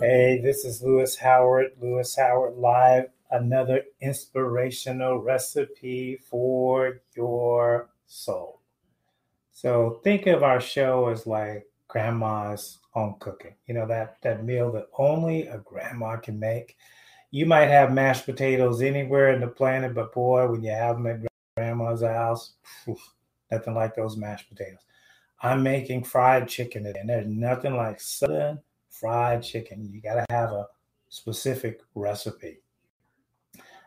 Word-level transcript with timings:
Hey, 0.00 0.40
this 0.42 0.66
is 0.66 0.82
Lewis 0.82 1.16
Howard, 1.16 1.72
Lewis 1.80 2.16
Howard 2.16 2.58
Live, 2.58 3.06
another 3.30 3.84
inspirational 4.02 5.16
recipe 5.20 6.18
for 6.28 7.00
your 7.16 7.88
soul. 8.06 8.60
So 9.52 10.00
think 10.04 10.26
of 10.26 10.42
our 10.42 10.60
show 10.60 11.08
as 11.08 11.26
like 11.26 11.66
grandma's 11.88 12.78
home 12.94 13.16
cooking. 13.18 13.54
You 13.66 13.74
know, 13.74 13.86
that 13.88 14.16
that 14.22 14.44
meal 14.44 14.72
that 14.72 14.86
only 14.98 15.48
a 15.48 15.58
grandma 15.58 16.16
can 16.16 16.38
make. 16.38 16.76
You 17.30 17.46
might 17.46 17.66
have 17.66 17.92
mashed 17.92 18.24
potatoes 18.24 18.80
anywhere 18.80 19.32
in 19.32 19.40
the 19.40 19.48
planet, 19.48 19.94
but 19.94 20.14
boy, 20.14 20.46
when 20.46 20.62
you 20.62 20.70
have 20.70 20.96
them 20.96 21.06
at 21.08 21.20
grandma's 21.56 22.02
house, 22.02 22.54
phew, 22.84 22.96
nothing 23.50 23.74
like 23.74 23.96
those 23.96 24.16
mashed 24.16 24.48
potatoes. 24.48 24.78
I'm 25.42 25.62
making 25.62 26.04
fried 26.04 26.48
chicken 26.48 26.84
today, 26.84 27.00
and 27.00 27.10
there's 27.10 27.26
nothing 27.26 27.76
like 27.76 28.00
southern 28.00 28.60
fried 28.88 29.42
chicken. 29.42 29.90
You 29.92 30.00
got 30.00 30.14
to 30.14 30.24
have 30.30 30.52
a 30.52 30.68
specific 31.08 31.80
recipe. 31.94 32.60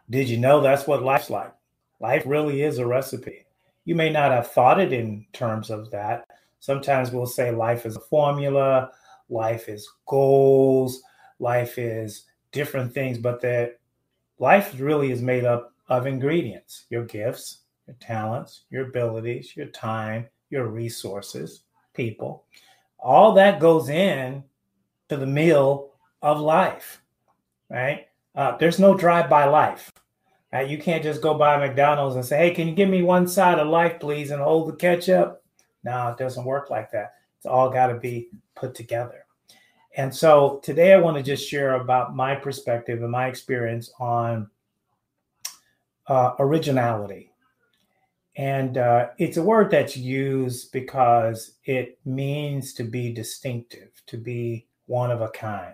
Did 0.09 0.29
you 0.29 0.37
know 0.37 0.61
that's 0.61 0.85
what 0.85 1.03
life's 1.03 1.29
like? 1.29 1.53
Life 1.99 2.23
really 2.25 2.61
is 2.61 2.77
a 2.77 2.85
recipe. 2.85 3.45
You 3.85 3.95
may 3.95 4.09
not 4.09 4.31
have 4.31 4.51
thought 4.51 4.79
it 4.79 4.93
in 4.93 5.25
terms 5.33 5.69
of 5.69 5.89
that. 5.91 6.25
Sometimes 6.67 7.11
we'll 7.11 7.25
say 7.25 7.49
life 7.51 7.85
is 7.85 7.95
a 7.95 8.01
formula, 8.01 8.91
life 9.29 9.69
is 9.69 9.89
goals, 10.05 11.01
life 11.39 11.77
is 11.77 12.25
different 12.51 12.93
things, 12.93 13.17
but 13.17 13.39
that 13.39 13.79
life 14.37 14.75
really 14.77 15.13
is 15.13 15.21
made 15.21 15.45
up 15.45 15.73
of 15.87 16.05
ingredients 16.07 16.83
your 16.89 17.05
gifts, 17.05 17.59
your 17.87 17.95
talents, 18.01 18.65
your 18.69 18.87
abilities, 18.89 19.55
your 19.55 19.67
time, 19.67 20.27
your 20.49 20.67
resources, 20.67 21.63
people. 21.93 22.43
All 22.99 23.33
that 23.35 23.61
goes 23.61 23.87
in 23.87 24.43
to 25.07 25.15
the 25.15 25.25
meal 25.25 25.93
of 26.21 26.41
life, 26.41 27.01
right? 27.69 28.07
Uh, 28.35 28.57
there's 28.57 28.77
no 28.77 28.93
drive 28.93 29.29
by 29.29 29.45
life. 29.45 29.89
Uh, 30.53 30.59
you 30.59 30.77
can't 30.77 31.01
just 31.01 31.21
go 31.21 31.33
by 31.33 31.55
McDonald's 31.55 32.17
and 32.17 32.25
say, 32.25 32.37
hey, 32.39 32.51
can 32.51 32.67
you 32.67 32.75
give 32.75 32.89
me 32.89 33.03
one 33.03 33.25
side 33.25 33.57
of 33.57 33.69
life, 33.69 34.01
please, 34.01 34.31
and 34.31 34.41
hold 34.41 34.67
the 34.67 34.75
ketchup? 34.75 35.41
No, 35.87 36.09
it 36.09 36.17
doesn't 36.17 36.43
work 36.43 36.69
like 36.69 36.91
that. 36.91 37.13
It's 37.37 37.45
all 37.45 37.69
got 37.69 37.87
to 37.87 37.93
be 37.93 38.27
put 38.55 38.75
together. 38.75 39.25
And 39.95 40.13
so 40.13 40.59
today 40.61 40.91
I 40.91 40.99
want 40.99 41.15
to 41.15 41.23
just 41.23 41.47
share 41.47 41.75
about 41.75 42.13
my 42.13 42.35
perspective 42.35 43.01
and 43.01 43.09
my 43.09 43.27
experience 43.27 43.89
on 43.97 44.49
uh, 46.07 46.33
originality. 46.39 47.31
And 48.35 48.77
uh, 48.77 49.11
it's 49.17 49.37
a 49.37 49.41
word 49.41 49.71
that's 49.71 49.95
used 49.95 50.73
because 50.73 51.53
it 51.63 51.97
means 52.03 52.73
to 52.73 52.83
be 52.83 53.13
distinctive, 53.13 53.89
to 54.07 54.17
be 54.17 54.67
one 54.87 55.09
of 55.09 55.21
a 55.21 55.29
kind. 55.29 55.73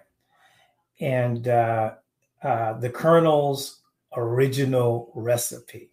And 0.99 1.47
uh, 1.47 1.95
uh, 2.43 2.73
the 2.73 2.91
Colonel's 2.91 3.81
original 4.15 5.11
recipe, 5.15 5.89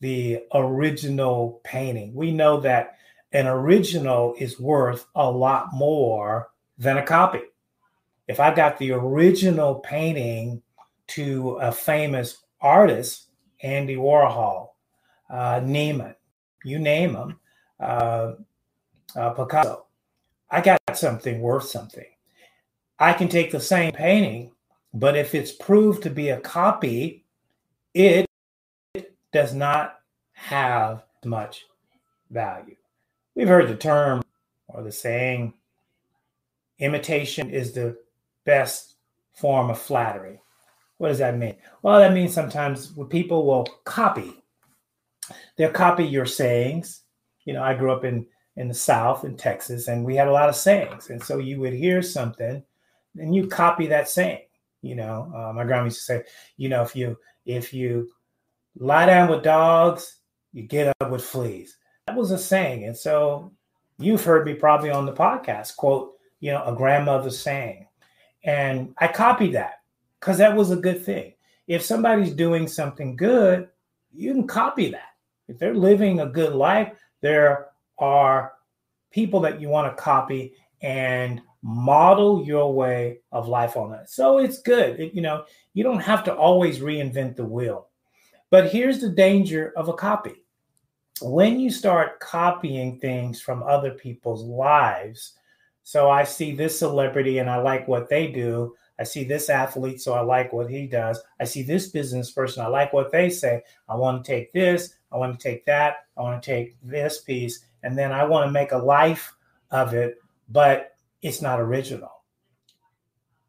the 0.00 0.40
original 0.54 1.60
painting. 1.64 2.14
We 2.14 2.32
know 2.32 2.58
that 2.60 2.96
an 3.32 3.46
original 3.46 4.34
is 4.38 4.60
worth 4.60 5.06
a 5.14 5.30
lot 5.30 5.72
more 5.72 6.50
than 6.78 6.98
a 6.98 7.02
copy. 7.02 7.40
If 8.28 8.40
I 8.40 8.54
got 8.54 8.78
the 8.78 8.92
original 8.92 9.76
painting 9.76 10.62
to 11.08 11.52
a 11.60 11.72
famous 11.72 12.44
artist, 12.60 13.28
Andy 13.62 13.96
Warhol, 13.96 14.70
uh, 15.30 15.60
Neiman, 15.60 16.14
you 16.64 16.78
name 16.78 17.14
them, 17.14 17.38
uh, 17.80 18.32
uh, 19.16 19.30
Picasso, 19.30 19.86
I 20.50 20.60
got 20.60 20.80
something 20.94 21.40
worth 21.40 21.64
something. 21.64 22.06
I 22.98 23.12
can 23.14 23.28
take 23.28 23.50
the 23.50 23.60
same 23.60 23.92
painting, 23.92 24.52
but 24.94 25.16
if 25.16 25.34
it's 25.34 25.52
proved 25.52 26.02
to 26.04 26.10
be 26.10 26.28
a 26.28 26.40
copy, 26.40 27.24
it 27.94 28.26
does 29.32 29.54
not 29.54 29.98
have 30.32 31.02
much 31.24 31.64
value. 32.30 32.76
We've 33.34 33.48
heard 33.48 33.68
the 33.68 33.76
term 33.76 34.22
or 34.68 34.82
the 34.82 34.92
saying, 34.92 35.54
imitation 36.78 37.50
is 37.50 37.72
the 37.72 37.96
best 38.44 38.96
form 39.32 39.70
of 39.70 39.78
flattery. 39.78 40.40
What 40.98 41.08
does 41.08 41.18
that 41.18 41.38
mean? 41.38 41.56
Well, 41.82 41.98
that 41.98 42.12
means 42.12 42.34
sometimes 42.34 42.92
people 43.08 43.46
will 43.46 43.64
copy. 43.84 44.42
They'll 45.56 45.70
copy 45.70 46.04
your 46.04 46.26
sayings. 46.26 47.02
You 47.44 47.54
know, 47.54 47.62
I 47.62 47.74
grew 47.74 47.92
up 47.92 48.04
in 48.04 48.26
in 48.56 48.68
the 48.68 48.74
South 48.74 49.24
in 49.24 49.36
Texas, 49.36 49.88
and 49.88 50.04
we 50.04 50.14
had 50.14 50.28
a 50.28 50.32
lot 50.32 50.48
of 50.48 50.54
sayings, 50.54 51.08
and 51.08 51.22
so 51.22 51.38
you 51.38 51.58
would 51.60 51.72
hear 51.72 52.02
something, 52.02 52.62
and 53.16 53.34
you 53.34 53.46
copy 53.46 53.86
that 53.86 54.08
saying. 54.08 54.42
You 54.82 54.96
know, 54.96 55.32
uh, 55.34 55.52
my 55.54 55.64
grandma 55.64 55.84
used 55.84 55.98
to 55.98 56.04
say, 56.04 56.22
you 56.56 56.68
know, 56.68 56.82
if 56.82 56.94
you 56.94 57.16
if 57.46 57.72
you 57.72 58.10
lie 58.76 59.06
down 59.06 59.30
with 59.30 59.42
dogs, 59.42 60.18
you 60.52 60.64
get 60.64 60.94
up 61.00 61.10
with 61.10 61.24
fleas. 61.24 61.78
That 62.12 62.18
was 62.18 62.30
a 62.30 62.36
saying, 62.36 62.84
and 62.84 62.94
so 62.94 63.50
you've 63.98 64.22
heard 64.22 64.44
me 64.44 64.52
probably 64.52 64.90
on 64.90 65.06
the 65.06 65.14
podcast 65.14 65.76
quote, 65.76 66.12
you 66.40 66.52
know, 66.52 66.62
a 66.62 66.76
grandmother's 66.76 67.40
saying, 67.40 67.88
and 68.44 68.94
I 68.98 69.08
copied 69.08 69.54
that 69.54 69.80
because 70.20 70.36
that 70.36 70.54
was 70.54 70.70
a 70.70 70.76
good 70.76 71.02
thing. 71.02 71.32
If 71.68 71.80
somebody's 71.80 72.34
doing 72.34 72.68
something 72.68 73.16
good, 73.16 73.70
you 74.12 74.34
can 74.34 74.46
copy 74.46 74.90
that. 74.90 75.14
If 75.48 75.58
they're 75.58 75.72
living 75.72 76.20
a 76.20 76.26
good 76.26 76.52
life, 76.52 76.92
there 77.22 77.68
are 77.96 78.52
people 79.10 79.40
that 79.40 79.58
you 79.58 79.70
want 79.70 79.90
to 79.90 80.02
copy 80.02 80.52
and 80.82 81.40
model 81.62 82.44
your 82.44 82.74
way 82.74 83.20
of 83.32 83.48
life 83.48 83.74
on 83.74 83.90
that. 83.92 84.10
So 84.10 84.36
it's 84.36 84.60
good. 84.60 85.00
It, 85.00 85.14
you 85.14 85.22
know, 85.22 85.46
you 85.72 85.82
don't 85.82 86.00
have 86.00 86.24
to 86.24 86.34
always 86.34 86.80
reinvent 86.80 87.36
the 87.36 87.46
wheel. 87.46 87.88
But 88.50 88.70
here's 88.70 89.00
the 89.00 89.08
danger 89.08 89.72
of 89.78 89.88
a 89.88 89.94
copy. 89.94 90.41
When 91.22 91.60
you 91.60 91.70
start 91.70 92.20
copying 92.20 92.98
things 92.98 93.40
from 93.40 93.62
other 93.62 93.92
people's 93.92 94.44
lives, 94.44 95.34
so 95.82 96.10
I 96.10 96.24
see 96.24 96.54
this 96.54 96.78
celebrity 96.78 97.38
and 97.38 97.50
I 97.50 97.56
like 97.56 97.88
what 97.88 98.08
they 98.08 98.28
do. 98.28 98.74
I 98.98 99.04
see 99.04 99.24
this 99.24 99.50
athlete, 99.50 100.00
so 100.00 100.12
I 100.12 100.20
like 100.20 100.52
what 100.52 100.70
he 100.70 100.86
does. 100.86 101.20
I 101.40 101.44
see 101.44 101.62
this 101.62 101.88
business 101.88 102.30
person, 102.30 102.62
I 102.62 102.68
like 102.68 102.92
what 102.92 103.10
they 103.10 103.30
say. 103.30 103.62
I 103.88 103.96
want 103.96 104.24
to 104.24 104.30
take 104.30 104.52
this, 104.52 104.94
I 105.10 105.16
want 105.16 105.38
to 105.38 105.42
take 105.42 105.64
that, 105.66 106.06
I 106.16 106.22
want 106.22 106.42
to 106.42 106.46
take 106.46 106.76
this 106.82 107.20
piece, 107.22 107.64
and 107.82 107.98
then 107.98 108.12
I 108.12 108.24
want 108.24 108.46
to 108.46 108.52
make 108.52 108.72
a 108.72 108.78
life 108.78 109.34
of 109.70 109.94
it, 109.94 110.18
but 110.50 110.94
it's 111.22 111.42
not 111.42 111.60
original. 111.60 112.22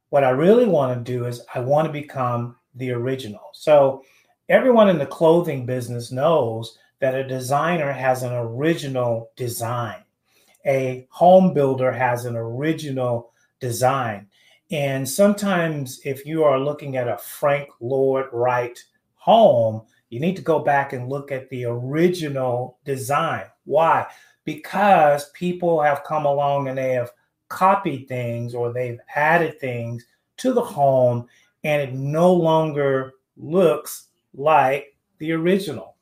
What 0.10 0.24
I 0.24 0.30
really 0.30 0.66
want 0.66 0.98
to 0.98 1.12
do 1.12 1.26
is 1.26 1.42
I 1.54 1.60
want 1.60 1.88
to 1.88 1.92
become 1.92 2.56
the 2.76 2.92
original. 2.92 3.50
So 3.54 4.04
everyone 4.50 4.90
in 4.90 4.98
the 4.98 5.06
clothing 5.06 5.66
business 5.66 6.12
knows 6.12 6.78
that 7.04 7.16
a 7.16 7.28
designer 7.28 7.92
has 7.92 8.24
an 8.24 8.32
original 8.32 9.30
design. 9.36 10.02
A 10.66 11.06
home 11.10 11.54
builder 11.54 11.92
has 11.92 12.24
an 12.24 12.38
original 12.38 13.34
design. 13.60 14.30
And 14.72 15.08
sometimes, 15.08 16.00
if 16.06 16.26
you 16.26 16.46
are 16.46 16.58
looking 16.58 16.96
at 16.96 17.10
a 17.10 17.18
Frank 17.18 17.68
Lloyd 17.82 18.28
Wright 18.32 18.82
home, 19.16 19.82
you 20.12 20.22
need 20.22 20.38
to 20.38 20.42
go 20.42 20.60
back 20.60 20.94
and 20.94 21.10
look 21.10 21.30
at 21.30 21.50
the 21.50 21.66
original 21.66 22.78
design. 22.86 23.48
Why? 23.66 24.08
Because 24.46 25.30
people 25.32 25.82
have 25.82 26.06
come 26.06 26.26
along 26.26 26.70
and 26.70 26.78
they 26.78 26.94
have 26.94 27.12
copied 27.50 28.08
things 28.08 28.56
or 28.56 28.72
they've 28.72 29.02
added 29.14 29.60
things 29.60 30.06
to 30.38 30.54
the 30.54 30.64
home 30.64 31.28
and 31.66 31.82
it 31.82 31.94
no 31.94 32.32
longer 32.32 33.16
looks 33.36 34.08
like 34.34 34.96
the 35.18 35.34
original. 35.34 35.93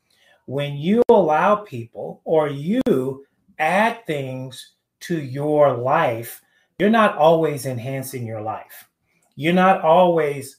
When 0.51 0.75
you 0.75 1.01
allow 1.07 1.55
people 1.55 2.21
or 2.25 2.49
you 2.49 3.25
add 3.57 4.05
things 4.05 4.73
to 4.99 5.17
your 5.17 5.71
life, 5.71 6.41
you're 6.77 6.89
not 6.89 7.15
always 7.15 7.65
enhancing 7.65 8.25
your 8.27 8.41
life. 8.41 8.89
You're 9.37 9.53
not 9.53 9.81
always 9.81 10.57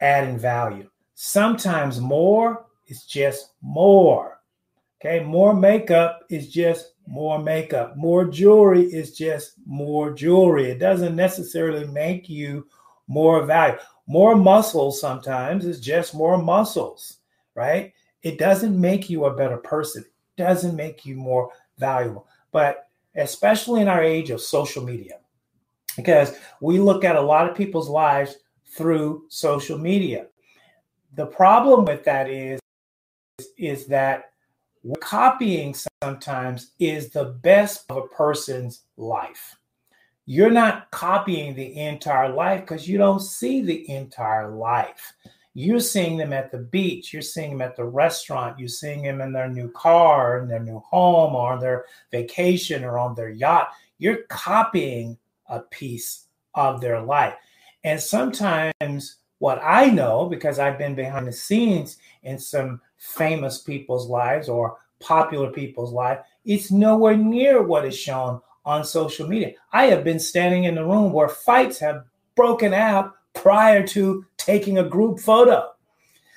adding 0.00 0.36
value. 0.36 0.90
Sometimes 1.14 2.00
more 2.00 2.66
is 2.88 3.04
just 3.04 3.52
more. 3.62 4.40
Okay, 5.00 5.22
more 5.22 5.54
makeup 5.54 6.24
is 6.28 6.52
just 6.52 6.94
more 7.06 7.38
makeup. 7.38 7.96
More 7.96 8.24
jewelry 8.24 8.82
is 8.82 9.16
just 9.16 9.54
more 9.64 10.12
jewelry. 10.12 10.70
It 10.70 10.80
doesn't 10.80 11.14
necessarily 11.14 11.86
make 11.86 12.28
you 12.28 12.66
more 13.06 13.44
value. 13.44 13.78
More 14.08 14.34
muscles 14.34 15.00
sometimes 15.00 15.64
is 15.66 15.78
just 15.78 16.16
more 16.16 16.36
muscles, 16.36 17.18
right? 17.54 17.92
It 18.22 18.38
doesn't 18.38 18.78
make 18.78 19.08
you 19.08 19.24
a 19.24 19.34
better 19.34 19.56
person. 19.56 20.04
It 20.36 20.42
doesn't 20.42 20.76
make 20.76 21.04
you 21.06 21.16
more 21.16 21.50
valuable. 21.78 22.26
But 22.52 22.88
especially 23.16 23.80
in 23.80 23.88
our 23.88 24.02
age 24.02 24.30
of 24.30 24.40
social 24.40 24.84
media, 24.84 25.18
because 25.96 26.34
we 26.60 26.78
look 26.78 27.04
at 27.04 27.16
a 27.16 27.20
lot 27.20 27.48
of 27.48 27.56
people's 27.56 27.88
lives 27.88 28.36
through 28.76 29.24
social 29.28 29.78
media. 29.78 30.26
The 31.14 31.26
problem 31.26 31.84
with 31.84 32.04
that 32.04 32.30
is, 32.30 32.60
is 33.56 33.86
that 33.86 34.30
copying 35.00 35.74
sometimes 36.02 36.72
is 36.78 37.10
the 37.10 37.36
best 37.42 37.84
of 37.90 37.96
a 37.96 38.08
person's 38.08 38.82
life. 38.96 39.56
You're 40.26 40.50
not 40.50 40.90
copying 40.92 41.54
the 41.54 41.76
entire 41.76 42.32
life 42.32 42.60
because 42.60 42.88
you 42.88 42.96
don't 42.96 43.20
see 43.20 43.62
the 43.62 43.90
entire 43.90 44.50
life. 44.50 45.12
You're 45.54 45.80
seeing 45.80 46.16
them 46.16 46.32
at 46.32 46.52
the 46.52 46.58
beach, 46.58 47.12
you're 47.12 47.22
seeing 47.22 47.50
them 47.50 47.62
at 47.62 47.76
the 47.76 47.84
restaurant, 47.84 48.58
you're 48.58 48.68
seeing 48.68 49.02
them 49.02 49.20
in 49.20 49.32
their 49.32 49.48
new 49.48 49.70
car, 49.72 50.38
in 50.38 50.48
their 50.48 50.62
new 50.62 50.78
home, 50.78 51.34
or 51.34 51.52
on 51.52 51.60
their 51.60 51.86
vacation, 52.12 52.84
or 52.84 52.98
on 52.98 53.14
their 53.14 53.30
yacht. 53.30 53.70
You're 53.98 54.22
copying 54.28 55.18
a 55.48 55.60
piece 55.60 56.26
of 56.54 56.80
their 56.80 57.00
life. 57.00 57.34
And 57.82 58.00
sometimes, 58.00 59.16
what 59.38 59.60
I 59.62 59.86
know, 59.86 60.26
because 60.26 60.58
I've 60.58 60.78
been 60.78 60.94
behind 60.94 61.26
the 61.26 61.32
scenes 61.32 61.98
in 62.22 62.38
some 62.38 62.80
famous 62.98 63.58
people's 63.58 64.08
lives 64.08 64.48
or 64.48 64.76
popular 65.00 65.50
people's 65.50 65.92
lives, 65.92 66.20
it's 66.44 66.70
nowhere 66.70 67.16
near 67.16 67.62
what 67.62 67.84
is 67.84 67.96
shown 67.96 68.40
on 68.64 68.84
social 68.84 69.26
media. 69.26 69.54
I 69.72 69.86
have 69.86 70.04
been 70.04 70.20
standing 70.20 70.64
in 70.64 70.74
the 70.74 70.84
room 70.84 71.12
where 71.12 71.28
fights 71.28 71.78
have 71.78 72.04
broken 72.36 72.72
out 72.72 73.14
prior 73.34 73.86
to 73.88 74.24
taking 74.36 74.78
a 74.78 74.88
group 74.88 75.20
photo. 75.20 75.70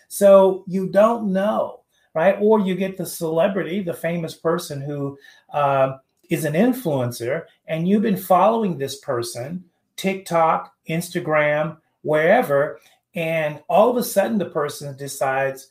So 0.07 0.63
you 0.67 0.89
don't 0.89 1.33
know, 1.33 1.81
right? 2.13 2.37
Or 2.39 2.59
you 2.59 2.75
get 2.75 2.97
the 2.97 3.05
celebrity, 3.05 3.81
the 3.81 3.93
famous 3.93 4.35
person 4.35 4.81
who 4.81 5.17
uh, 5.51 5.97
is 6.29 6.45
an 6.45 6.53
influencer, 6.53 7.45
and 7.67 7.87
you've 7.87 8.01
been 8.01 8.17
following 8.17 8.77
this 8.77 8.99
person, 8.99 9.65
TikTok, 9.95 10.73
Instagram, 10.89 11.77
wherever, 12.01 12.79
and 13.15 13.61
all 13.67 13.89
of 13.89 13.97
a 13.97 14.03
sudden 14.03 14.37
the 14.37 14.45
person 14.45 14.95
decides 14.97 15.69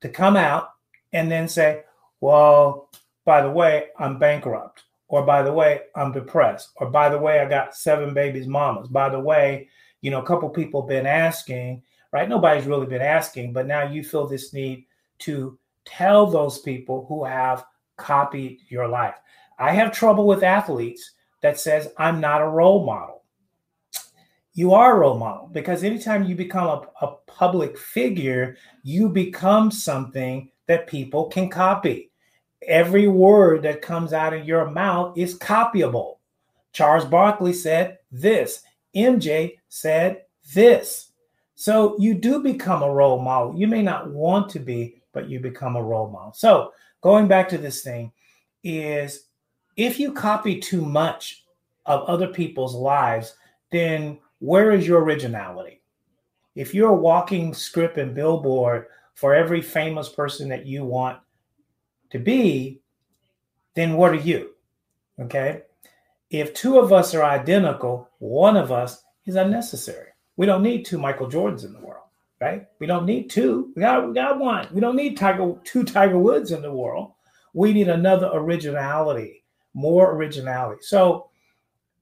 to 0.00 0.08
come 0.08 0.36
out 0.36 0.70
and 1.12 1.30
then 1.30 1.48
say, 1.48 1.82
Well, 2.20 2.90
by 3.24 3.42
the 3.42 3.50
way, 3.50 3.88
I'm 3.98 4.18
bankrupt. 4.18 4.84
Or 5.08 5.24
by 5.24 5.42
the 5.42 5.52
way, 5.52 5.82
I'm 5.96 6.12
depressed. 6.12 6.70
Or 6.76 6.90
by 6.90 7.08
the 7.08 7.18
way, 7.18 7.40
I 7.40 7.48
got 7.48 7.74
seven 7.74 8.12
babies' 8.12 8.46
mamas. 8.46 8.88
By 8.88 9.08
the 9.08 9.20
way, 9.20 9.68
you 10.00 10.10
know, 10.10 10.20
a 10.20 10.26
couple 10.26 10.48
people 10.48 10.82
been 10.82 11.06
asking, 11.06 11.82
right? 12.12 12.28
Nobody's 12.28 12.66
really 12.66 12.86
been 12.86 13.02
asking, 13.02 13.52
but 13.52 13.66
now 13.66 13.82
you 13.82 14.02
feel 14.02 14.26
this 14.26 14.52
need 14.52 14.86
to 15.20 15.58
tell 15.84 16.26
those 16.26 16.60
people 16.60 17.06
who 17.08 17.24
have 17.24 17.64
copied 17.96 18.60
your 18.68 18.88
life. 18.88 19.16
I 19.58 19.72
have 19.72 19.92
trouble 19.92 20.26
with 20.26 20.42
athletes 20.42 21.12
that 21.42 21.58
says 21.58 21.88
I'm 21.98 22.20
not 22.20 22.42
a 22.42 22.48
role 22.48 22.84
model. 22.84 23.22
You 24.54 24.72
are 24.74 24.96
a 24.96 24.98
role 24.98 25.18
model 25.18 25.48
because 25.52 25.84
anytime 25.84 26.24
you 26.24 26.34
become 26.34 26.66
a, 26.66 27.06
a 27.06 27.16
public 27.26 27.78
figure, 27.78 28.56
you 28.82 29.08
become 29.08 29.70
something 29.70 30.50
that 30.66 30.86
people 30.86 31.28
can 31.28 31.48
copy. 31.48 32.10
Every 32.66 33.06
word 33.08 33.62
that 33.62 33.82
comes 33.82 34.12
out 34.12 34.34
of 34.34 34.46
your 34.46 34.68
mouth 34.70 35.16
is 35.16 35.38
copyable. 35.38 36.16
Charles 36.72 37.04
Barkley 37.04 37.52
said 37.52 37.98
this. 38.10 38.62
MJ 38.94 39.58
said 39.68 40.22
this. 40.54 41.12
So 41.54 41.96
you 41.98 42.14
do 42.14 42.42
become 42.42 42.82
a 42.82 42.90
role 42.90 43.20
model. 43.20 43.58
You 43.58 43.66
may 43.66 43.82
not 43.82 44.10
want 44.10 44.48
to 44.50 44.58
be, 44.60 45.02
but 45.12 45.28
you 45.28 45.40
become 45.40 45.76
a 45.76 45.82
role 45.82 46.08
model. 46.08 46.32
So 46.32 46.72
going 47.00 47.28
back 47.28 47.48
to 47.50 47.58
this 47.58 47.82
thing 47.82 48.12
is 48.62 49.24
if 49.76 49.98
you 49.98 50.12
copy 50.12 50.58
too 50.58 50.82
much 50.82 51.44
of 51.86 52.02
other 52.04 52.28
people's 52.28 52.74
lives, 52.74 53.34
then 53.70 54.18
where 54.40 54.70
is 54.70 54.86
your 54.86 55.02
originality? 55.02 55.82
If 56.54 56.74
you're 56.74 56.90
a 56.90 56.94
walking 56.94 57.54
script 57.54 57.98
and 57.98 58.14
billboard 58.14 58.86
for 59.14 59.34
every 59.34 59.62
famous 59.62 60.08
person 60.08 60.48
that 60.48 60.66
you 60.66 60.84
want 60.84 61.18
to 62.10 62.18
be, 62.18 62.80
then 63.74 63.94
what 63.94 64.12
are 64.12 64.16
you? 64.16 64.50
Okay. 65.20 65.62
If 66.30 66.54
two 66.54 66.78
of 66.78 66.92
us 66.92 67.14
are 67.14 67.24
identical, 67.24 68.08
one 68.18 68.56
of 68.56 68.70
us 68.70 69.02
is 69.26 69.36
unnecessary. 69.36 70.08
We 70.36 70.46
don't 70.46 70.62
need 70.62 70.84
two 70.84 70.98
Michael 70.98 71.28
Jordans 71.28 71.64
in 71.64 71.72
the 71.72 71.80
world, 71.80 72.04
right? 72.40 72.66
We 72.78 72.86
don't 72.86 73.06
need 73.06 73.30
two. 73.30 73.72
We 73.74 73.80
got, 73.80 74.06
we 74.06 74.14
got 74.14 74.38
one. 74.38 74.68
We 74.72 74.80
don't 74.80 74.96
need 74.96 75.16
Tiger, 75.16 75.54
two 75.64 75.84
Tiger 75.84 76.18
Woods 76.18 76.52
in 76.52 76.62
the 76.62 76.72
world. 76.72 77.12
We 77.54 77.72
need 77.72 77.88
another 77.88 78.30
originality 78.32 79.38
more 79.78 80.12
originality. 80.14 80.82
So 80.82 81.30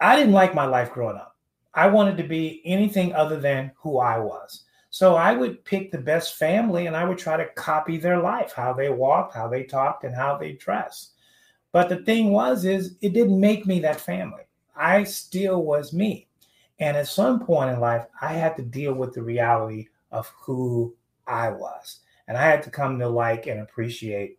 I 0.01 0.17
didn't 0.17 0.33
like 0.33 0.55
my 0.55 0.65
life 0.67 0.93
growing 0.93 1.17
up. 1.17 1.37
I 1.75 1.89
wanted 1.89 2.17
to 2.17 2.25
be 2.25 2.63
anything 2.65 3.15
other 3.15 3.39
than 3.39 3.71
who 3.77 3.99
I 3.99 4.19
was. 4.19 4.65
So 4.89 5.15
I 5.15 5.35
would 5.35 5.63
pick 5.65 5.93
the 5.93 5.99
best 5.99 6.37
family 6.37 6.87
and 6.87 6.97
I 6.97 7.05
would 7.05 7.19
try 7.19 7.37
to 7.37 7.53
copy 7.55 7.99
their 7.99 8.23
life, 8.23 8.53
how 8.53 8.73
they 8.73 8.89
walked, 8.89 9.35
how 9.35 9.47
they 9.47 9.65
talked, 9.65 10.05
and 10.05 10.15
how 10.15 10.39
they 10.39 10.53
dressed. 10.53 11.13
But 11.77 11.91
the 11.91 11.97
thing 11.97 12.33
was, 12.33 12.65
is 12.65 12.97
it 13.03 13.13
didn't 13.13 13.39
make 13.39 13.67
me 13.67 13.81
that 13.81 14.01
family. 14.01 14.45
I 14.75 15.05
still 15.05 15.63
was 15.63 15.93
me. 15.93 16.27
And 16.79 16.97
at 16.97 17.07
some 17.07 17.45
point 17.45 17.71
in 17.71 17.81
life, 17.81 18.07
I 18.19 18.33
had 18.33 18.57
to 18.57 18.63
deal 18.63 18.95
with 18.95 19.13
the 19.13 19.23
reality 19.23 19.89
of 20.11 20.27
who 20.41 20.97
I 21.27 21.51
was. 21.51 22.01
And 22.29 22.39
I 22.39 22.47
had 22.47 22.63
to 22.63 22.71
come 22.71 22.99
to 22.99 23.07
like 23.07 23.47
and 23.47 23.61
appreciate 23.61 24.39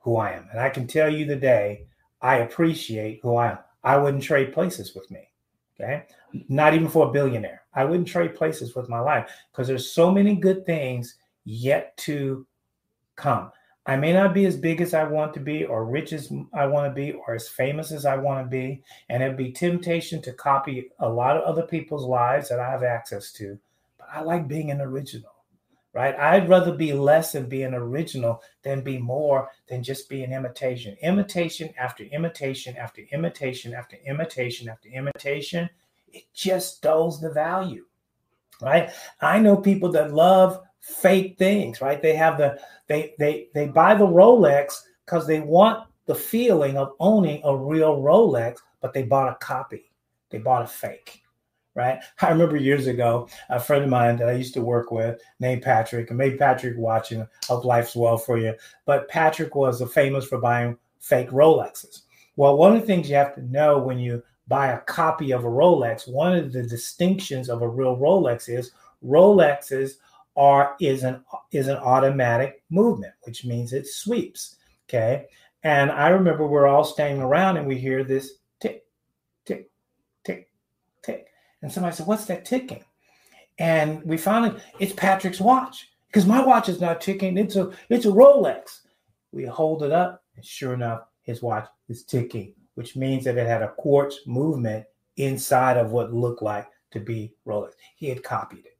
who 0.00 0.16
I 0.16 0.30
am. 0.30 0.48
And 0.50 0.60
I 0.60 0.70
can 0.70 0.86
tell 0.86 1.10
you 1.10 1.26
today, 1.26 1.84
I 2.22 2.36
appreciate 2.38 3.20
who 3.22 3.36
I 3.36 3.50
am. 3.50 3.58
I 3.84 3.98
wouldn't 3.98 4.22
trade 4.22 4.54
places 4.54 4.94
with 4.94 5.10
me. 5.10 5.28
Okay. 5.78 6.06
Not 6.48 6.72
even 6.72 6.88
for 6.88 7.06
a 7.06 7.12
billionaire. 7.12 7.64
I 7.74 7.84
wouldn't 7.84 8.08
trade 8.08 8.34
places 8.34 8.74
with 8.74 8.88
my 8.88 9.00
life 9.00 9.30
because 9.50 9.68
there's 9.68 9.92
so 9.92 10.10
many 10.10 10.36
good 10.36 10.64
things 10.64 11.16
yet 11.44 11.94
to 11.98 12.46
come. 13.16 13.52
I 13.84 13.96
may 13.96 14.12
not 14.12 14.32
be 14.32 14.46
as 14.46 14.56
big 14.56 14.80
as 14.80 14.94
I 14.94 15.04
want 15.04 15.34
to 15.34 15.40
be, 15.40 15.64
or 15.64 15.84
rich 15.84 16.12
as 16.12 16.32
I 16.54 16.66
want 16.66 16.88
to 16.88 16.94
be, 16.94 17.12
or 17.12 17.34
as 17.34 17.48
famous 17.48 17.90
as 17.90 18.06
I 18.06 18.16
want 18.16 18.44
to 18.44 18.48
be. 18.48 18.82
And 19.08 19.22
it'd 19.22 19.36
be 19.36 19.50
temptation 19.50 20.22
to 20.22 20.32
copy 20.32 20.90
a 21.00 21.08
lot 21.08 21.36
of 21.36 21.42
other 21.42 21.66
people's 21.66 22.04
lives 22.04 22.48
that 22.48 22.60
I 22.60 22.70
have 22.70 22.84
access 22.84 23.32
to. 23.32 23.58
But 23.98 24.08
I 24.12 24.20
like 24.20 24.46
being 24.46 24.70
an 24.70 24.80
original 24.80 25.32
right? 25.92 26.18
I'd 26.18 26.48
rather 26.48 26.72
be 26.72 26.92
less 26.92 27.34
and 27.34 27.48
be 27.48 27.62
an 27.62 27.74
original 27.74 28.42
than 28.62 28.80
be 28.80 28.98
more 28.98 29.50
than 29.68 29.82
just 29.82 30.08
be 30.08 30.22
an 30.22 30.32
imitation. 30.32 30.96
Imitation 31.02 31.72
after 31.78 32.04
imitation 32.04 32.76
after 32.76 33.02
imitation 33.12 33.74
after 33.74 33.96
imitation 34.06 34.68
after 34.68 34.88
imitation, 34.88 35.68
it 36.12 36.24
just 36.34 36.82
dulls 36.82 37.20
the 37.20 37.30
value, 37.30 37.84
right? 38.60 38.90
I 39.20 39.38
know 39.38 39.56
people 39.56 39.92
that 39.92 40.14
love 40.14 40.60
fake 40.82 41.38
things, 41.38 41.80
right? 41.80 42.02
They 42.02 42.14
have 42.14 42.36
the 42.36 42.60
they 42.88 43.14
they 43.18 43.48
they 43.54 43.68
buy 43.68 43.94
the 43.94 44.06
Rolex 44.06 44.82
because 45.06 45.26
they 45.26 45.40
want 45.40 45.88
the 46.06 46.14
feeling 46.14 46.76
of 46.76 46.92
owning 47.00 47.40
a 47.44 47.56
real 47.56 48.02
Rolex, 48.02 48.58
but 48.80 48.92
they 48.92 49.04
bought 49.04 49.32
a 49.32 49.36
copy. 49.36 49.92
They 50.30 50.38
bought 50.38 50.62
a 50.62 50.66
fake 50.66 51.22
right? 51.74 52.00
I 52.20 52.28
remember 52.28 52.56
years 52.56 52.86
ago, 52.86 53.28
a 53.48 53.58
friend 53.58 53.84
of 53.84 53.90
mine 53.90 54.16
that 54.16 54.28
I 54.28 54.32
used 54.32 54.54
to 54.54 54.62
work 54.62 54.90
with 54.90 55.20
named 55.40 55.62
Patrick, 55.62 56.10
and 56.10 56.18
maybe 56.18 56.36
Patrick 56.36 56.76
watching, 56.76 57.26
hope 57.46 57.64
life's 57.64 57.96
well 57.96 58.18
for 58.18 58.38
you. 58.38 58.54
But 58.84 59.08
Patrick 59.08 59.54
was 59.54 59.82
famous 59.92 60.26
for 60.26 60.38
buying 60.38 60.76
fake 61.00 61.30
Rolexes. 61.30 62.02
Well, 62.36 62.56
one 62.56 62.74
of 62.74 62.80
the 62.80 62.86
things 62.86 63.08
you 63.08 63.16
have 63.16 63.34
to 63.34 63.42
know 63.42 63.78
when 63.78 63.98
you 63.98 64.22
buy 64.48 64.72
a 64.72 64.80
copy 64.80 65.32
of 65.32 65.44
a 65.44 65.48
Rolex, 65.48 66.10
one 66.10 66.36
of 66.36 66.52
the 66.52 66.62
distinctions 66.62 67.48
of 67.48 67.62
a 67.62 67.68
real 67.68 67.96
Rolex 67.96 68.48
is 68.48 68.72
Rolexes 69.04 69.94
are 70.36 70.76
is 70.80 71.02
an 71.02 71.24
is 71.52 71.68
an 71.68 71.76
automatic 71.76 72.62
movement, 72.70 73.12
which 73.22 73.44
means 73.44 73.72
it 73.72 73.86
sweeps. 73.86 74.56
Okay. 74.88 75.26
And 75.62 75.90
I 75.92 76.08
remember 76.08 76.46
we're 76.46 76.66
all 76.66 76.84
standing 76.84 77.22
around 77.22 77.56
and 77.56 77.66
we 77.66 77.78
hear 77.78 78.02
this 78.02 78.34
tick, 78.60 78.84
tick, 79.44 79.70
tick, 80.24 80.48
tick. 81.02 81.28
And 81.62 81.70
somebody 81.70 81.94
said, 81.94 82.06
What's 82.06 82.24
that 82.26 82.44
ticking? 82.44 82.84
And 83.58 84.02
we 84.04 84.16
finally, 84.16 84.60
it's 84.80 84.94
Patrick's 84.94 85.40
watch 85.40 85.88
because 86.08 86.26
my 86.26 86.44
watch 86.44 86.68
is 86.68 86.80
not 86.80 87.00
ticking. 87.00 87.38
It's 87.38 87.56
a 87.56 87.70
it's 87.88 88.06
a 88.06 88.10
Rolex. 88.10 88.80
We 89.30 89.44
hold 89.44 89.82
it 89.82 89.92
up, 89.92 90.24
and 90.36 90.44
sure 90.44 90.74
enough, 90.74 91.02
his 91.22 91.42
watch 91.42 91.66
is 91.88 92.04
ticking, 92.04 92.54
which 92.74 92.96
means 92.96 93.24
that 93.24 93.38
it 93.38 93.46
had 93.46 93.62
a 93.62 93.72
quartz 93.72 94.18
movement 94.26 94.84
inside 95.16 95.76
of 95.76 95.92
what 95.92 96.12
looked 96.12 96.42
like 96.42 96.66
to 96.90 97.00
be 97.00 97.32
Rolex. 97.46 97.72
He 97.96 98.08
had 98.08 98.22
copied 98.22 98.66
it. 98.66 98.71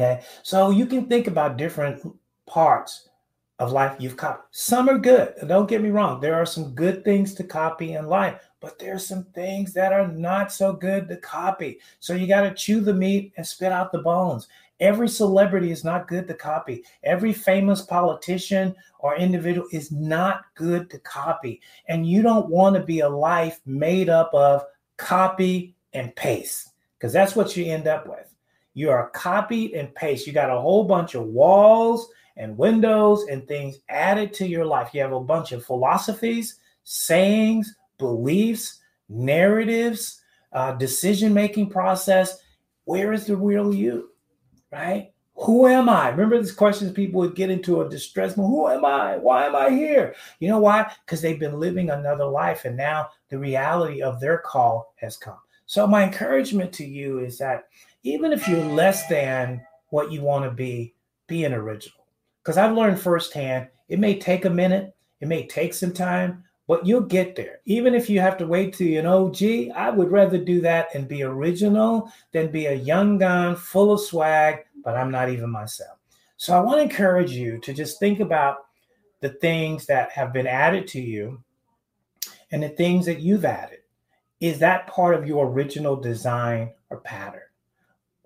Okay, 0.00 0.22
so 0.42 0.70
you 0.70 0.86
can 0.86 1.08
think 1.08 1.26
about 1.26 1.58
different 1.58 2.00
parts 2.46 3.10
of 3.58 3.70
life 3.70 3.96
you've 3.98 4.16
copied. 4.16 4.46
Some 4.50 4.88
are 4.88 4.96
good. 4.96 5.34
Don't 5.46 5.68
get 5.68 5.82
me 5.82 5.90
wrong, 5.90 6.20
there 6.20 6.36
are 6.36 6.46
some 6.46 6.74
good 6.74 7.04
things 7.04 7.34
to 7.34 7.44
copy 7.44 7.92
in 7.92 8.06
life, 8.06 8.48
but 8.60 8.78
there's 8.78 9.06
some 9.06 9.24
things 9.34 9.74
that 9.74 9.92
are 9.92 10.08
not 10.08 10.52
so 10.52 10.72
good 10.72 11.06
to 11.10 11.18
copy. 11.18 11.80
So 11.98 12.14
you 12.14 12.26
got 12.26 12.42
to 12.42 12.54
chew 12.54 12.80
the 12.80 12.94
meat 12.94 13.34
and 13.36 13.46
spit 13.46 13.72
out 13.72 13.92
the 13.92 13.98
bones. 13.98 14.48
Every 14.80 15.06
celebrity 15.06 15.70
is 15.70 15.84
not 15.84 16.08
good 16.08 16.26
to 16.28 16.34
copy. 16.34 16.82
Every 17.02 17.34
famous 17.34 17.82
politician 17.82 18.74
or 19.00 19.16
individual 19.16 19.68
is 19.70 19.92
not 19.92 20.46
good 20.54 20.88
to 20.88 20.98
copy. 21.00 21.60
And 21.88 22.06
you 22.06 22.22
don't 22.22 22.48
want 22.48 22.74
to 22.76 22.82
be 22.82 23.00
a 23.00 23.08
life 23.10 23.60
made 23.66 24.08
up 24.08 24.32
of 24.32 24.64
copy 24.96 25.74
and 25.92 26.16
paste 26.16 26.70
because 26.96 27.12
that's 27.12 27.36
what 27.36 27.54
you 27.54 27.66
end 27.66 27.86
up 27.86 28.06
with. 28.06 28.29
You 28.80 28.88
are 28.88 29.10
copied 29.10 29.72
and 29.72 29.94
paste. 29.94 30.26
You 30.26 30.32
got 30.32 30.48
a 30.48 30.58
whole 30.58 30.84
bunch 30.84 31.14
of 31.14 31.26
walls 31.26 32.08
and 32.38 32.56
windows 32.56 33.26
and 33.30 33.46
things 33.46 33.80
added 33.90 34.32
to 34.34 34.48
your 34.48 34.64
life. 34.64 34.94
You 34.94 35.02
have 35.02 35.12
a 35.12 35.20
bunch 35.20 35.52
of 35.52 35.62
philosophies, 35.62 36.58
sayings, 36.84 37.74
beliefs, 37.98 38.80
narratives, 39.10 40.22
uh, 40.54 40.72
decision 40.72 41.34
making 41.34 41.68
process. 41.68 42.38
Where 42.84 43.12
is 43.12 43.26
the 43.26 43.36
real 43.36 43.74
you? 43.74 44.12
Right? 44.72 45.12
Who 45.34 45.66
am 45.66 45.90
I? 45.90 46.08
Remember 46.08 46.38
these 46.38 46.50
questions 46.50 46.90
people 46.90 47.20
would 47.20 47.34
get 47.34 47.50
into 47.50 47.82
a 47.82 47.88
distress. 47.90 48.34
Who 48.34 48.66
am 48.66 48.86
I? 48.86 49.18
Why 49.18 49.44
am 49.44 49.54
I 49.54 49.68
here? 49.68 50.14
You 50.38 50.48
know 50.48 50.60
why? 50.60 50.90
Because 51.04 51.20
they've 51.20 51.38
been 51.38 51.60
living 51.60 51.90
another 51.90 52.24
life 52.24 52.64
and 52.64 52.78
now 52.78 53.10
the 53.28 53.38
reality 53.38 54.00
of 54.00 54.20
their 54.20 54.38
call 54.38 54.94
has 54.96 55.18
come. 55.18 55.36
So, 55.70 55.86
my 55.86 56.02
encouragement 56.02 56.72
to 56.72 56.84
you 56.84 57.20
is 57.20 57.38
that 57.38 57.68
even 58.02 58.32
if 58.32 58.48
you're 58.48 58.64
less 58.64 59.06
than 59.08 59.60
what 59.90 60.12
you 60.12 60.22
want 60.22 60.44
to 60.44 60.50
be, 60.50 60.94
be 61.26 61.44
an 61.44 61.52
original 61.52 62.04
because 62.42 62.56
I've 62.56 62.76
learned 62.76 63.00
firsthand 63.00 63.68
it 63.90 63.98
may 63.98 64.18
take 64.18 64.44
a 64.44 64.50
minute, 64.50 64.94
it 65.20 65.26
may 65.26 65.46
take 65.46 65.74
some 65.74 65.92
time, 65.92 66.44
but 66.68 66.86
you'll 66.86 67.00
get 67.00 67.34
there. 67.34 67.58
Even 67.64 67.92
if 67.92 68.08
you 68.08 68.20
have 68.20 68.38
to 68.38 68.46
wait 68.46 68.72
till 68.72 68.86
you 68.86 69.02
know, 69.02 69.30
gee, 69.30 69.70
I 69.72 69.90
would 69.90 70.12
rather 70.12 70.38
do 70.38 70.60
that 70.60 70.94
and 70.94 71.08
be 71.08 71.24
original 71.24 72.10
than 72.30 72.52
be 72.52 72.66
a 72.66 72.74
young 72.74 73.18
gun 73.18 73.56
full 73.56 73.92
of 73.92 74.00
swag, 74.00 74.60
but 74.84 74.96
I'm 74.96 75.10
not 75.10 75.28
even 75.28 75.50
myself. 75.50 75.98
So 76.36 76.56
I 76.56 76.60
want 76.60 76.78
to 76.78 76.82
encourage 76.82 77.32
you 77.32 77.58
to 77.58 77.74
just 77.74 77.98
think 77.98 78.20
about 78.20 78.58
the 79.20 79.30
things 79.30 79.86
that 79.86 80.12
have 80.12 80.32
been 80.32 80.46
added 80.46 80.86
to 80.88 81.00
you 81.00 81.42
and 82.52 82.62
the 82.62 82.68
things 82.68 83.06
that 83.06 83.20
you've 83.20 83.44
added. 83.44 83.80
Is 84.38 84.60
that 84.60 84.86
part 84.86 85.16
of 85.16 85.26
your 85.26 85.48
original 85.48 85.96
design 85.96 86.72
or 86.88 87.00
pattern? 87.00 87.42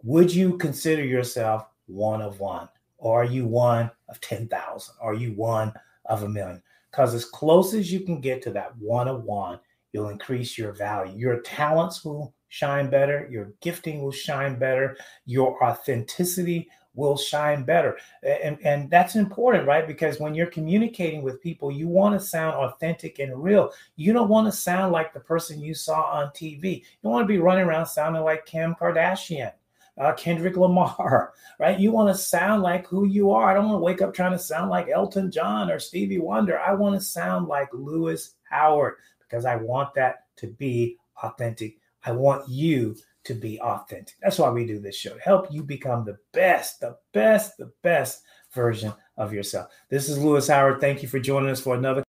Would 0.04 0.34
you 0.34 0.58
consider 0.58 1.02
yourself 1.02 1.66
one 1.86 2.20
of 2.20 2.38
one? 2.38 2.68
Or 2.98 3.22
are 3.22 3.26
you 3.26 3.46
one 3.46 3.90
of 4.10 4.20
10,000? 4.20 4.94
Are 5.00 5.14
you 5.14 5.32
one 5.32 5.72
of 6.04 6.24
a 6.24 6.28
million? 6.28 6.62
Because 6.90 7.14
as 7.14 7.24
close 7.24 7.72
as 7.72 7.90
you 7.90 8.00
can 8.00 8.20
get 8.20 8.42
to 8.42 8.50
that 8.50 8.76
one 8.76 9.08
of 9.08 9.24
one, 9.24 9.60
you'll 9.92 10.10
increase 10.10 10.58
your 10.58 10.72
value. 10.72 11.16
Your 11.16 11.40
talents 11.40 12.04
will 12.04 12.34
shine 12.48 12.90
better. 12.90 13.26
Your 13.30 13.54
gifting 13.62 14.02
will 14.02 14.12
shine 14.12 14.58
better. 14.58 14.98
Your 15.24 15.64
authenticity 15.64 16.68
will 16.94 17.16
shine 17.16 17.64
better. 17.64 17.96
And, 18.22 18.58
and 18.62 18.90
that's 18.90 19.16
important, 19.16 19.66
right? 19.66 19.86
Because 19.86 20.20
when 20.20 20.34
you're 20.34 20.46
communicating 20.48 21.22
with 21.22 21.40
people, 21.40 21.72
you 21.72 21.88
want 21.88 22.20
to 22.20 22.24
sound 22.24 22.56
authentic 22.56 23.20
and 23.20 23.42
real. 23.42 23.72
You 23.96 24.12
don't 24.12 24.28
want 24.28 24.48
to 24.48 24.52
sound 24.52 24.92
like 24.92 25.14
the 25.14 25.20
person 25.20 25.62
you 25.62 25.72
saw 25.72 26.02
on 26.10 26.26
TV. 26.28 26.80
You 26.80 26.84
don't 27.02 27.12
want 27.12 27.24
to 27.24 27.32
be 27.32 27.38
running 27.38 27.64
around 27.64 27.86
sounding 27.86 28.22
like 28.22 28.44
Kim 28.44 28.74
Kardashian 28.78 29.52
uh, 29.98 30.12
Kendrick 30.14 30.56
Lamar, 30.56 31.32
right? 31.60 31.78
You 31.78 31.92
want 31.92 32.14
to 32.14 32.20
sound 32.20 32.62
like 32.62 32.86
who 32.86 33.06
you 33.06 33.30
are. 33.30 33.50
I 33.50 33.54
don't 33.54 33.66
want 33.66 33.76
to 33.76 33.84
wake 33.84 34.02
up 34.02 34.14
trying 34.14 34.32
to 34.32 34.38
sound 34.38 34.70
like 34.70 34.88
Elton 34.88 35.30
John 35.30 35.70
or 35.70 35.78
Stevie 35.78 36.18
Wonder. 36.18 36.58
I 36.58 36.74
want 36.74 36.94
to 36.94 37.00
sound 37.00 37.48
like 37.48 37.68
Lewis 37.72 38.34
Howard 38.50 38.94
because 39.20 39.44
I 39.44 39.56
want 39.56 39.94
that 39.94 40.26
to 40.36 40.48
be 40.48 40.96
authentic. 41.22 41.78
I 42.04 42.12
want 42.12 42.48
you 42.48 42.96
to 43.24 43.34
be 43.34 43.58
authentic. 43.60 44.16
That's 44.22 44.38
why 44.38 44.50
we 44.50 44.66
do 44.66 44.78
this 44.78 44.96
show. 44.96 45.16
Help 45.22 45.50
you 45.50 45.62
become 45.62 46.04
the 46.04 46.18
best, 46.32 46.80
the 46.80 46.96
best, 47.12 47.56
the 47.56 47.72
best 47.82 48.22
version 48.52 48.92
of 49.16 49.32
yourself. 49.32 49.70
This 49.88 50.08
is 50.08 50.18
Lewis 50.18 50.48
Howard. 50.48 50.80
Thank 50.80 51.02
you 51.02 51.08
for 51.08 51.18
joining 51.18 51.50
us 51.50 51.60
for 51.60 51.74
another 51.74 52.03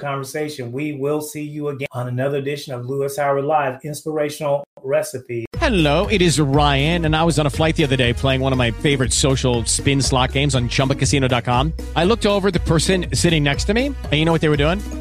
conversation. 0.00 0.72
We 0.72 0.92
will 0.92 1.20
see 1.20 1.42
you 1.42 1.68
again 1.68 1.88
on 1.92 2.08
another 2.08 2.38
edition 2.38 2.74
of 2.74 2.86
Lewis 2.86 3.16
Howard 3.16 3.44
Live 3.44 3.78
Inspirational 3.84 4.64
Recipe. 4.82 5.46
Hello, 5.58 6.06
it 6.06 6.22
is 6.22 6.40
Ryan, 6.40 7.04
and 7.04 7.14
I 7.14 7.22
was 7.22 7.38
on 7.38 7.46
a 7.46 7.50
flight 7.50 7.76
the 7.76 7.84
other 7.84 7.96
day 7.96 8.12
playing 8.12 8.40
one 8.40 8.52
of 8.52 8.58
my 8.58 8.70
favorite 8.70 9.12
social 9.12 9.64
spin 9.66 10.00
slot 10.02 10.32
games 10.32 10.54
on 10.54 10.68
chumbacasino.com. 10.68 11.74
I 11.94 12.04
looked 12.04 12.26
over 12.26 12.50
the 12.50 12.60
person 12.60 13.14
sitting 13.14 13.44
next 13.44 13.64
to 13.64 13.74
me, 13.74 13.86
and 13.86 14.12
you 14.14 14.24
know 14.24 14.32
what 14.32 14.40
they 14.40 14.48
were 14.48 14.56
doing? 14.56 14.99